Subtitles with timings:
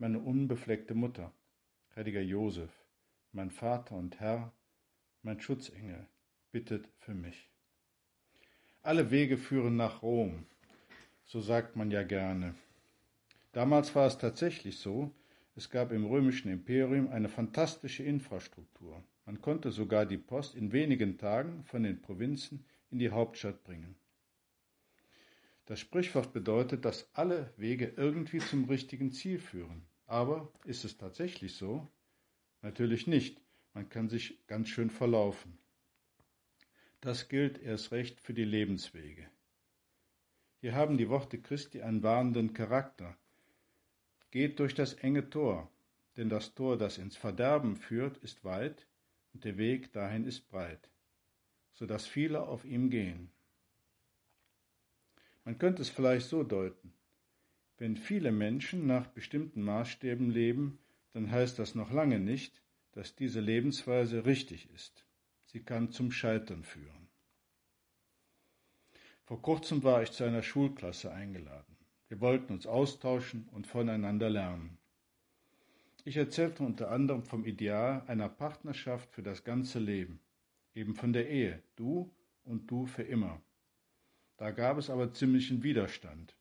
[0.00, 1.30] meine unbefleckte Mutter,
[1.94, 2.70] heiliger Josef,
[3.32, 4.50] mein Vater und Herr,
[5.22, 6.08] mein Schutzengel,
[6.50, 7.50] bittet für mich.
[8.80, 10.46] Alle Wege führen nach Rom,
[11.26, 12.54] so sagt man ja gerne.
[13.52, 15.14] Damals war es tatsächlich so,
[15.54, 19.04] es gab im römischen Imperium eine fantastische Infrastruktur.
[19.26, 23.96] Man konnte sogar die Post in wenigen Tagen von den Provinzen in die Hauptstadt bringen.
[25.70, 29.86] Das Sprichwort bedeutet, dass alle Wege irgendwie zum richtigen Ziel führen.
[30.08, 31.88] Aber ist es tatsächlich so?
[32.60, 33.40] Natürlich nicht.
[33.72, 35.60] Man kann sich ganz schön verlaufen.
[37.00, 39.30] Das gilt erst recht für die Lebenswege.
[40.60, 43.16] Hier haben die Worte Christi einen warnenden Charakter.
[44.32, 45.70] Geht durch das enge Tor,
[46.16, 48.88] denn das Tor, das ins Verderben führt, ist weit
[49.32, 50.90] und der Weg dahin ist breit,
[51.70, 53.30] so dass viele auf ihm gehen.
[55.50, 56.92] Man könnte es vielleicht so deuten.
[57.76, 60.78] Wenn viele Menschen nach bestimmten Maßstäben leben,
[61.12, 62.62] dann heißt das noch lange nicht,
[62.92, 65.04] dass diese Lebensweise richtig ist.
[65.46, 67.08] Sie kann zum Scheitern führen.
[69.24, 71.76] Vor kurzem war ich zu einer Schulklasse eingeladen.
[72.06, 74.78] Wir wollten uns austauschen und voneinander lernen.
[76.04, 80.20] Ich erzählte unter anderem vom Ideal einer Partnerschaft für das ganze Leben,
[80.76, 83.42] eben von der Ehe, du und du für immer.
[84.40, 86.34] Da gab es aber ziemlichen Widerstand.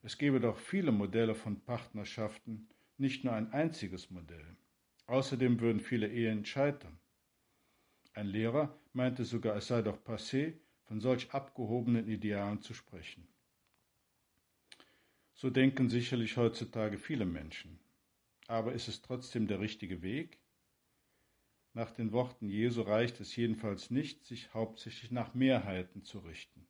[0.00, 4.56] Es gäbe doch viele Modelle von Partnerschaften, nicht nur ein einziges Modell.
[5.04, 6.98] Außerdem würden viele Ehen scheitern.
[8.14, 13.28] Ein Lehrer meinte sogar, es sei doch passé, von solch abgehobenen Idealen zu sprechen.
[15.34, 17.78] So denken sicherlich heutzutage viele Menschen.
[18.46, 20.38] Aber ist es trotzdem der richtige Weg?
[21.74, 26.69] Nach den Worten Jesu reicht es jedenfalls nicht, sich hauptsächlich nach Mehrheiten zu richten.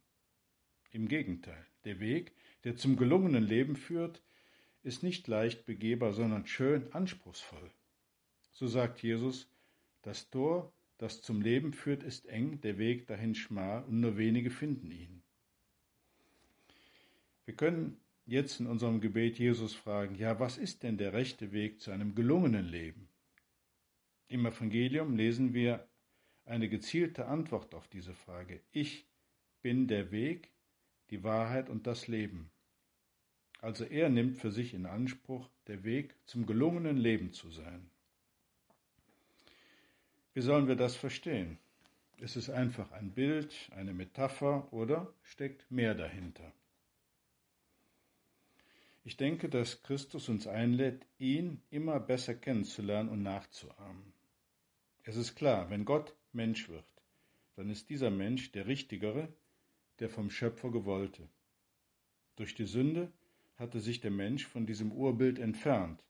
[0.91, 2.33] Im Gegenteil, der Weg,
[2.65, 4.23] der zum gelungenen Leben führt,
[4.83, 7.71] ist nicht leicht begehbar, sondern schön anspruchsvoll.
[8.53, 9.49] So sagt Jesus,
[10.03, 14.51] das Tor, das zum Leben führt, ist eng, der Weg dahin schmal und nur wenige
[14.51, 15.23] finden ihn.
[17.45, 17.97] Wir können
[18.27, 22.15] jetzt in unserem Gebet Jesus fragen, ja, was ist denn der rechte Weg zu einem
[22.15, 23.09] gelungenen Leben?
[24.29, 25.87] Im Evangelium lesen wir
[26.45, 28.61] eine gezielte Antwort auf diese Frage.
[28.73, 29.07] Ich
[29.63, 30.51] bin der Weg,
[31.11, 32.51] die Wahrheit und das Leben.
[33.61, 37.91] Also er nimmt für sich in Anspruch, der Weg zum gelungenen Leben zu sein.
[40.33, 41.59] Wie sollen wir das verstehen?
[42.17, 46.53] Ist es einfach ein Bild, eine Metapher oder steckt mehr dahinter?
[49.05, 54.13] Ich denke, dass Christus uns einlädt, ihn immer besser kennenzulernen und nachzuahmen.
[55.03, 56.85] Es ist klar, wenn Gott Mensch wird,
[57.57, 59.33] dann ist dieser Mensch der richtigere,
[60.01, 61.29] der vom Schöpfer gewollte.
[62.37, 63.13] Durch die Sünde
[63.57, 66.03] hatte sich der Mensch von diesem Urbild entfernt.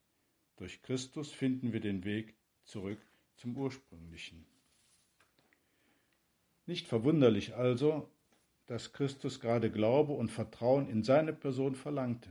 [0.57, 2.35] Durch Christus finden wir den Weg
[2.65, 3.01] zurück
[3.35, 4.47] zum Ursprünglichen.
[6.67, 8.09] Nicht verwunderlich also,
[8.67, 12.31] dass Christus gerade Glaube und Vertrauen in seine Person verlangte.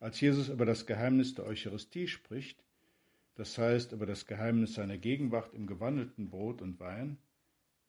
[0.00, 2.62] Als Jesus über das Geheimnis der Eucharistie spricht,
[3.36, 7.16] das heißt über das Geheimnis seiner Gegenwart im gewandelten Brot und Wein,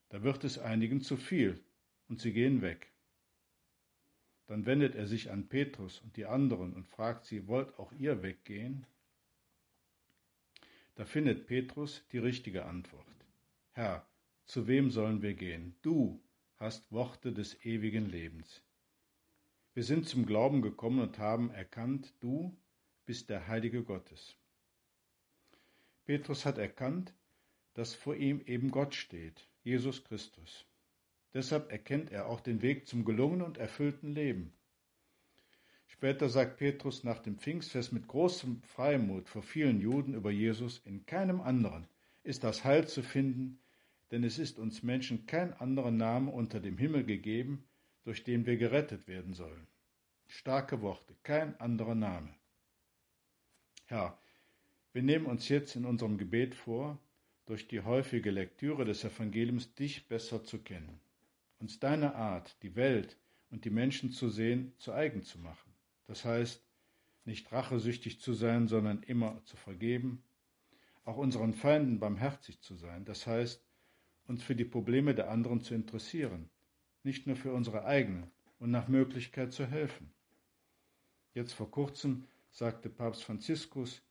[0.08, 1.60] da wird es einigen zu viel
[2.10, 2.92] und sie gehen weg.
[4.48, 8.24] Dann wendet er sich an Petrus und die anderen und fragt sie, wollt auch ihr
[8.24, 8.86] weggehen?
[10.96, 13.06] Da findet Petrus die richtige Antwort.
[13.74, 14.06] Herr,
[14.46, 15.76] zu wem sollen wir gehen?
[15.84, 16.20] Du
[16.58, 18.62] hast Worte des ewigen Lebens.
[19.76, 22.58] Wir sind zum Glauben gekommen und haben erkannt, du
[23.06, 24.36] bist der Heilige Gottes.
[26.06, 27.14] Petrus hat erkannt,
[27.76, 30.66] dass vor ihm eben Gott steht, Jesus Christus.
[31.34, 34.52] Deshalb erkennt er auch den Weg zum gelungenen und erfüllten Leben.
[35.88, 41.06] Später sagt Petrus nach dem Pfingstfest mit großem Freimut vor vielen Juden über Jesus, in
[41.06, 41.88] keinem anderen
[42.24, 43.60] ist das Heil zu finden,
[44.12, 47.64] denn es ist uns Menschen kein anderer Name unter dem Himmel gegeben,
[48.06, 49.68] durch den wir gerettet werden sollen.
[50.28, 52.34] Starke Worte, kein anderer Name.
[53.86, 54.18] Herr,
[54.94, 56.98] wir nehmen uns jetzt in unserem Gebet vor,
[57.46, 61.00] durch die häufige Lektüre des Evangeliums dich besser zu kennen
[61.60, 63.18] uns deine Art, die Welt
[63.52, 65.74] und die Menschen zu sehen, zu eigen zu machen.
[66.08, 66.64] Das heißt,
[67.26, 70.24] nicht rachesüchtig zu sein, sondern immer zu vergeben,
[71.06, 73.64] auch unseren Feinden barmherzig zu sein, das heißt,
[74.28, 76.50] uns für die Probleme der anderen zu interessieren,
[77.04, 78.30] nicht nur für unsere eigenen
[78.60, 80.12] und nach Möglichkeit zu helfen.
[81.34, 84.02] Jetzt vor kurzem sagte Papst Franziskus,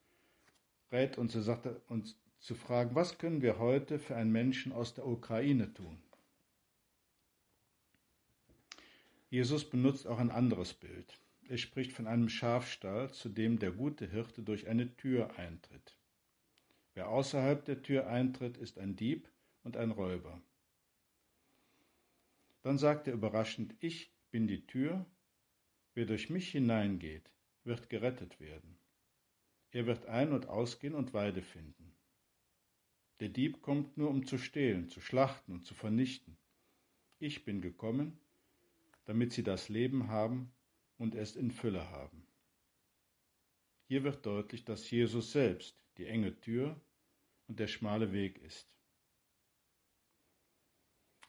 [0.91, 4.95] rät uns, er sagte uns zu fragen, was können wir heute für einen Menschen aus
[4.95, 5.99] der Ukraine tun?
[9.31, 11.21] Jesus benutzt auch ein anderes Bild.
[11.49, 15.99] Er spricht von einem Schafstall, zu dem der gute Hirte durch eine Tür eintritt.
[16.95, 19.31] Wer außerhalb der Tür eintritt, ist ein Dieb
[19.63, 20.41] und ein Räuber.
[22.63, 25.07] Dann sagt er überraschend, ich bin die Tür,
[25.95, 27.31] wer durch mich hineingeht,
[27.65, 28.79] wird gerettet werden.
[29.71, 31.95] Er wird ein- und ausgehen und Weide finden.
[33.21, 36.37] Der Dieb kommt nur, um zu stehlen, zu schlachten und zu vernichten.
[37.19, 38.19] Ich bin gekommen,
[39.09, 40.53] damit sie das Leben haben
[40.99, 42.27] und es in Fülle haben.
[43.87, 46.79] Hier wird deutlich, dass Jesus selbst die enge Tür
[47.47, 48.69] und der schmale Weg ist.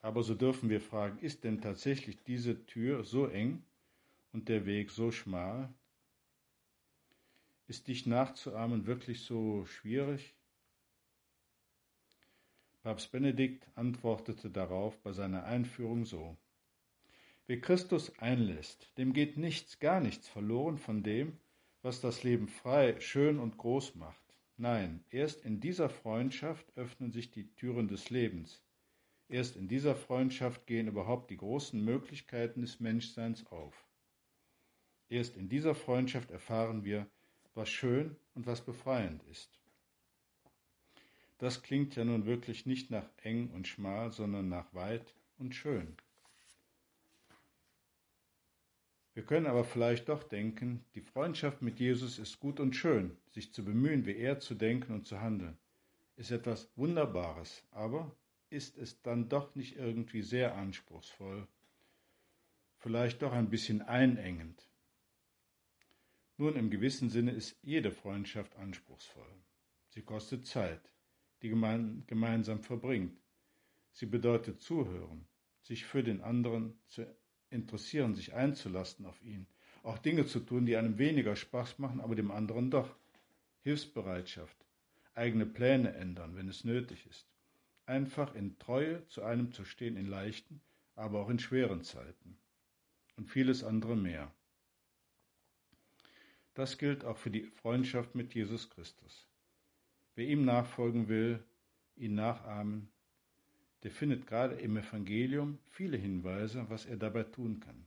[0.02, 3.64] Aber so dürfen wir fragen, ist denn tatsächlich diese Tür so eng
[4.34, 5.74] und der Weg so schmal?
[7.68, 10.36] Ist dich nachzuahmen wirklich so schwierig?
[12.81, 16.36] Papst Benedikt antwortete darauf bei seiner Einführung so.
[17.50, 21.36] Wer Christus einlässt, dem geht nichts, gar nichts verloren von dem,
[21.81, 24.22] was das Leben frei, schön und groß macht.
[24.57, 28.62] Nein, erst in dieser Freundschaft öffnen sich die Türen des Lebens.
[29.30, 33.84] Erst in dieser Freundschaft gehen überhaupt die großen Möglichkeiten des Menschseins auf.
[35.10, 37.07] Erst in dieser Freundschaft erfahren wir,
[37.56, 39.60] was schön und was befreiend ist.
[41.40, 45.98] Das klingt ja nun wirklich nicht nach eng und schmal, sondern nach weit und schön.
[49.13, 53.53] Wir können aber vielleicht doch denken, die Freundschaft mit Jesus ist gut und schön, sich
[53.53, 55.57] zu bemühen, wie er zu denken und zu handeln,
[56.15, 58.15] ist etwas Wunderbares, aber
[58.50, 61.47] ist es dann doch nicht irgendwie sehr anspruchsvoll,
[62.77, 64.69] vielleicht doch ein bisschen einengend.
[66.38, 69.44] Nun, im gewissen Sinne ist jede Freundschaft anspruchsvoll.
[69.89, 70.94] Sie kostet Zeit,
[71.41, 73.19] die man gemeinsam verbringt.
[73.91, 75.27] Sie bedeutet zuhören,
[75.61, 77.06] sich für den anderen zu
[77.50, 79.48] interessieren, sich einzulassen auf ihn,
[79.84, 82.96] auch Dinge zu tun, die einem weniger Spaß machen, aber dem anderen doch.
[83.63, 84.57] Hilfsbereitschaft,
[85.16, 87.30] eigene Pläne ändern, wenn es nötig ist
[87.90, 90.62] einfach in Treue zu einem zu stehen in leichten,
[90.96, 92.38] aber auch in schweren Zeiten.
[93.18, 94.31] Und vieles andere mehr.
[96.54, 99.28] Das gilt auch für die Freundschaft mit Jesus Christus.
[100.16, 101.44] Wer ihm nachfolgen will,
[101.95, 102.90] ihn nachahmen,
[103.84, 107.86] der findet gerade im Evangelium viele Hinweise, was er dabei tun kann.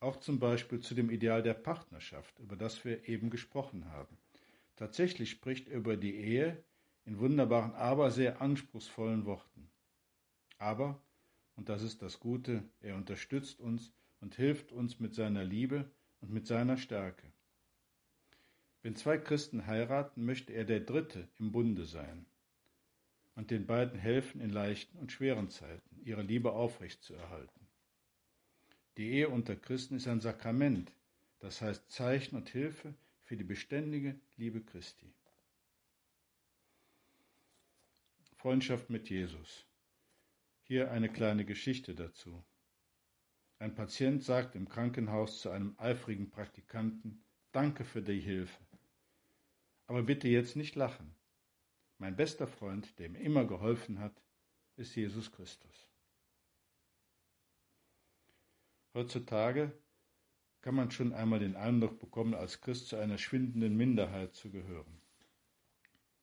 [0.00, 4.16] Auch zum Beispiel zu dem Ideal der Partnerschaft, über das wir eben gesprochen haben.
[4.76, 6.64] Tatsächlich spricht er über die Ehe
[7.04, 9.70] in wunderbaren, aber sehr anspruchsvollen Worten.
[10.56, 11.02] Aber,
[11.56, 15.90] und das ist das Gute, er unterstützt uns und hilft uns mit seiner Liebe
[16.20, 17.30] und mit seiner Stärke.
[18.82, 22.24] Wenn zwei Christen heiraten, möchte er der Dritte im Bunde sein
[23.40, 27.66] und den beiden helfen in leichten und schweren Zeiten, ihre Liebe aufrechtzuerhalten.
[28.98, 30.92] Die Ehe unter Christen ist ein Sakrament,
[31.38, 35.10] das heißt Zeichen und Hilfe für die beständige Liebe Christi.
[38.36, 39.64] Freundschaft mit Jesus.
[40.64, 42.44] Hier eine kleine Geschichte dazu.
[43.58, 48.62] Ein Patient sagt im Krankenhaus zu einem eifrigen Praktikanten, Danke für die Hilfe.
[49.86, 51.14] Aber bitte jetzt nicht lachen.
[52.00, 54.22] Mein bester Freund, der mir immer geholfen hat,
[54.76, 55.86] ist Jesus Christus.
[58.94, 59.70] Heutzutage
[60.62, 64.98] kann man schon einmal den Eindruck bekommen, als Christ zu einer schwindenden Minderheit zu gehören.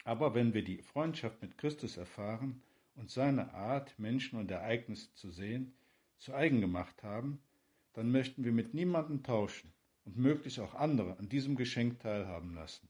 [0.04, 2.64] Aber wenn wir die Freundschaft mit Christus erfahren
[2.96, 5.76] und seine Art, Menschen und Ereignisse zu sehen,
[6.18, 7.40] zu eigen gemacht haben,
[7.94, 9.72] dann möchten wir mit niemandem tauschen
[10.06, 12.90] und möglichst auch andere an diesem Geschenk teilhaben lassen.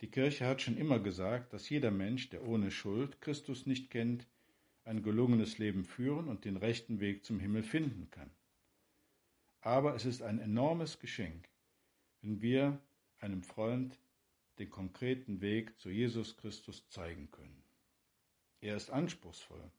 [0.00, 4.26] Die Kirche hat schon immer gesagt, dass jeder Mensch, der ohne Schuld Christus nicht kennt,
[4.84, 8.30] ein gelungenes Leben führen und den rechten Weg zum Himmel finden kann.
[9.60, 11.48] Aber es ist ein enormes Geschenk,
[12.22, 12.80] wenn wir
[13.18, 13.98] einem Freund
[14.58, 17.62] den konkreten Weg zu Jesus Christus zeigen können.
[18.62, 19.70] Er ist anspruchsvoll,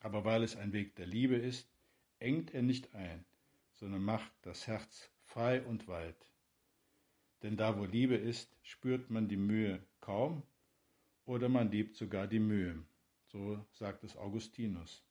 [0.00, 1.68] aber weil es ein Weg der Liebe ist,
[2.18, 3.24] engt er nicht ein,
[3.74, 6.16] sondern macht das Herz frei und weit.
[7.42, 10.42] Denn da, wo Liebe ist, spürt man die Mühe kaum
[11.24, 12.82] oder man liebt sogar die Mühe.
[13.26, 15.02] So sagt es Augustinus.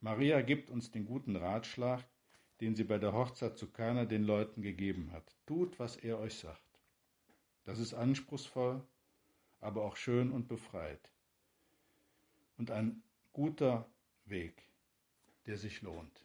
[0.00, 2.04] Maria gibt uns den guten Ratschlag,
[2.60, 5.36] den sie bei der Hochzeit zu Kana den Leuten gegeben hat.
[5.46, 6.80] Tut, was er euch sagt.
[7.64, 8.82] Das ist anspruchsvoll,
[9.60, 11.12] aber auch schön und befreit.
[12.56, 13.88] Und ein guter
[14.24, 14.62] Weg,
[15.46, 16.24] der sich lohnt.